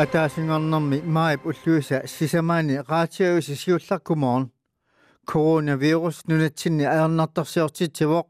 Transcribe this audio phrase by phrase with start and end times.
[0.00, 4.46] атаасингорнэрми маип уллуиса сисамаани раатиауси сиулларкумоорн
[5.28, 8.26] коронавирус нунатсинни аернартарсиортитсивоқ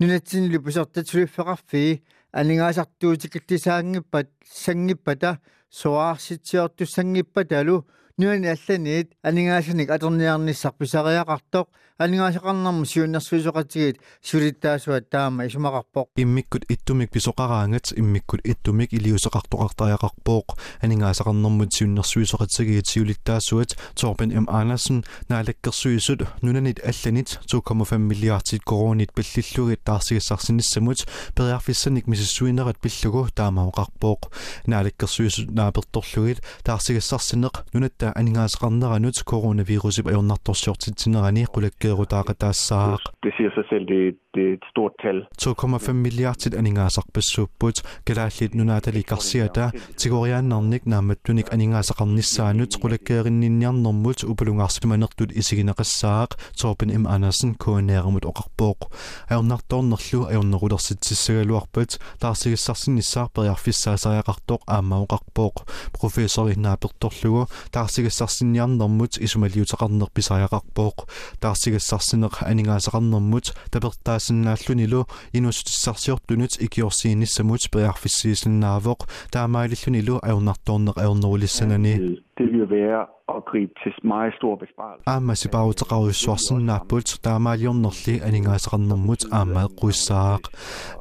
[0.00, 4.28] нунатсиннили пусертатсулиффеқарфии анингаасартуутикиллисаангиппат
[4.64, 5.38] сангиппата
[5.70, 7.86] суаарситсиортуссангиппаталу
[8.18, 11.66] нуани алланиит анингаасаник атерниарниссар писариақартоқ
[11.98, 24.32] анингаасақарнарму сиуннэрсуисоқатигит сулиттаасуат таама исумақарпоқ иммиккут иттумик писоқараангат иммиккут иттумик илиусеқартоқартариақарпоқ анингаасақарнэрмут сиуннэрсуисоқатигит сиулиттаасуат торбен
[24.32, 34.32] м анерсен наалаккерсуисут нунанит алланит 2,5 миллиардит коронит пиллиллугит таарсигиссарсиниссамут периарфиссаник мисиссуинерат пиллугу таамаоқарпоқ
[34.66, 37.64] наалаккерсуисут нааперторлугит таарсигиссарсинеқ
[38.05, 45.17] нунатта анингаасақарнеранут коронавирусип аюрнарторсиортитсинерани qulakkeerutaaqataassaaaq det siger sig selv det det er et stort tal
[45.37, 49.65] 2,5 milliardit aningaasarpassuupput kalaallit nunaatalikarsiata
[49.99, 58.79] tigoriaannarnik naammattunik aningaasaqarnissaanut qulakkeerinninniarnermut upalungaarsimanertut isigineqassaaq torben m andersen kooneerimut oqarpooq
[59.31, 61.91] ajornartoornerlu ajornerulersitsissagaluarpat
[62.23, 65.55] taarsigissarsinnissaar periarfissaasariaqartoq aammaoqarpooq
[65.99, 67.41] professori naapertorlugu
[67.96, 71.06] taarsigissarsinniarnermut isumaliutaqarnerpisariaqarpooq
[71.40, 75.00] taarsigissarsineq aningaasaqarnermut tapertaas таасиннааллунилу
[75.32, 79.00] инусутиссарсиортунут икиорсиинissамут периарфиссиисиннаавоқ
[79.32, 81.94] таамаалиллунилу ajornartoorneq ajornerulissанани
[82.38, 85.02] det vil være at gribe til meget store besparelser.
[85.06, 90.44] Amma Sibautaqawi Sorsennapput taamaaliornerli aningaasaqarnermut aama eqquissaaq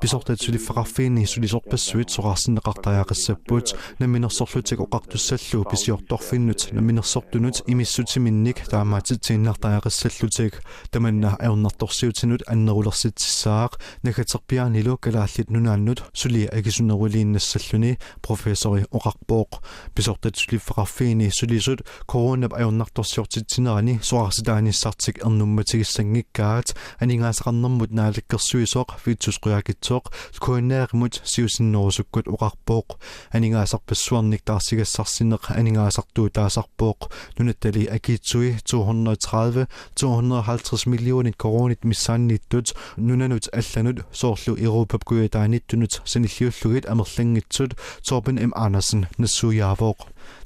[0.01, 3.67] pisortat suliffararfiini sulisorpassuit soqarsinneqartariaqassapput
[3.99, 10.53] namminersorlutik oqartussallu pisiortorfinnut namminersortunut imissutimminnik taamaatitsiinnertariaqassallutik
[10.93, 13.71] tamanna aornertorsiutinut annerulersitsissaaq
[14.07, 17.91] nagaterpianilu kalaallit nunaannut suli akisuneruliinnassalluni
[18.27, 19.51] professori oqarpooq
[19.95, 30.04] pisortat suliffararfiini ni sulisut corona ajornartorsiortitsinерани суарситааниссартик эрнумматигиссангиккаат анингаасақарнэрмут наалаккерсуисоқ фитсусқуякитсоқ
[30.44, 32.98] куиннааримут сиусиннерусуккут оқарпооқ
[33.36, 44.98] анингаасарпассуарник таарсигассарсинеқ анингаасартуу таасарпооқ нунаттали акиитсуи 230 250 миллионит коронит миссаанниттут нунанут алланут соорлу европа
[44.98, 49.98] куятааниттунут саниллиуллугит амерлангитсут торбен м анерсен нассуяавооқ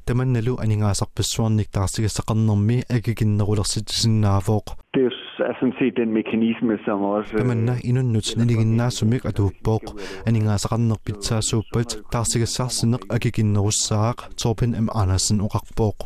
[0.06, 9.22] таманналу анингаасарпассуарник таарсигассақарнэрми агигиннерулерситсиннаавооқ det er sådan set den mekanisme som også tamanna inunnut niliginnaasumik
[9.30, 9.84] atuuppoq
[10.28, 15.98] aningaasaqarnerpitsaasuuppat taarsigassarsineq agiginnerussaaq torpen am andersen oqarpoq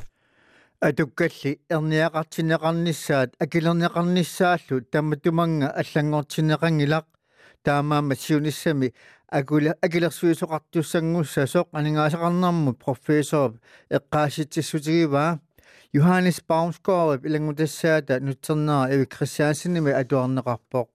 [0.89, 7.07] atukkalli erniaqartineqarnissaat akilerneqarnissaallu tammatumanga аллангортинеқангилақ
[7.65, 8.89] таамаама сиунissami
[9.40, 13.50] Акула акилерсуисоқартуссангуссасоқ анингаасақарнармут профессор
[13.90, 15.40] эққааситсиссутигиваа
[15.96, 20.88] Johannes Baumsgaard илангутассаата нутсернера эви криссиансиними атуарнеқарпоқ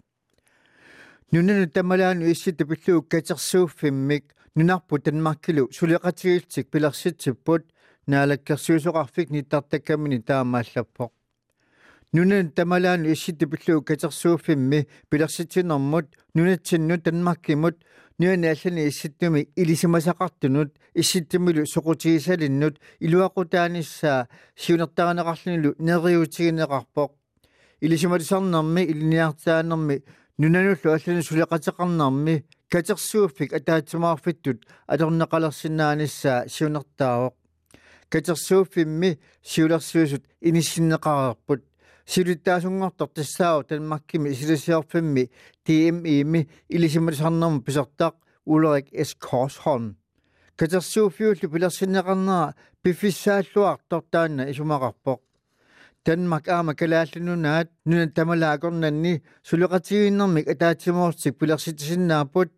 [1.32, 4.24] нунну тамалаanu иссита пиллуу катерсууффиммик
[4.54, 7.62] нунарпу танмаркилу сулеқатигилтик пилерситсиппут.
[8.06, 11.10] Наалаккерсуисоқарфик ниттартаккамини таамааллаппоқ.
[12.12, 16.06] Нунан тамалаanu иссита пиллуу катерсууффимми пилерситсинэрмут.
[16.34, 17.84] Нунатсинну танмаркимут
[18.18, 27.10] нуани аллани исситтуми илисимасақартунут исситтумилу соқутигисалиннут илуақутааниссаа сиунертаранеқарлунилу нериутигинеқарпоқ.
[27.80, 30.02] Илисималисарнэрми илниартаанерми
[30.38, 37.34] нунануллу аллани сулеқатеқарнарми катерсууффик атаатсумаарфиттут аторнеқалерсинааниссаа сиунертаавоқ
[38.08, 41.64] катерсууффимми сиулерсуусут иниссиннеқарерпут
[42.07, 45.31] силуттаасунгортор тассаау танмаккими исилисиорфимми
[45.63, 48.15] тим иими илисималисарнэрму писертаақ
[48.45, 49.95] улерик эс корсholm
[50.57, 55.19] катерсууфиуллу пилерсиннеқарнера пиффиссааллуартор таанна исумақарпоқ
[56.05, 62.49] Danmark аама калааллунунаат нуна тамалаакорнанни сулеқатигиннэрмик атаатсимоорсик пилерситисиннаапут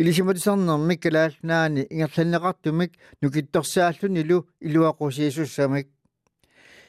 [0.00, 5.86] илисиматисарнэрмик калаалнаани ингерланнеқартумик нукитторсааллунилу илуақусиисуссамик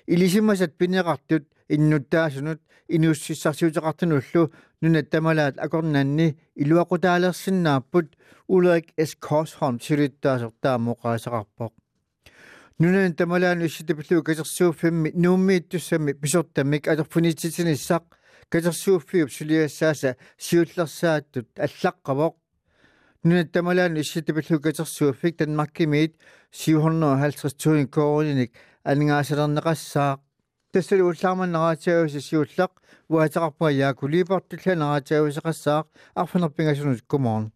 [0.07, 8.17] илисимасат пинеқартут иннуттаасунут инуссиссарсиутеқартануллу нуна тамалаат акорнанни илуақутаалерсиннааппут
[8.49, 11.73] улерик эс косхом силиттаасертаа моқаасақарпоқ
[12.79, 18.05] нунан тамалаану исситапиллуу касерсууффимми нууммииттуссами писортаммик алерфунитситиниссақ
[18.49, 22.35] касерсууффиуп сулиассааса сиуллерсааттут аллаққавоқ
[23.23, 26.17] нунан тамалаану исситапиллуу касерсууффик танмаккимиит
[26.51, 28.53] 750 туин коорниник
[28.91, 30.19] анингаасалернеқассаақ
[30.73, 32.73] тассали уллааманнараатиагуси сиуллақ
[33.13, 35.87] уатеқарпа яакулипартулла нараатиагусеқассаақ
[36.21, 37.47] арфанерпингасунут куморн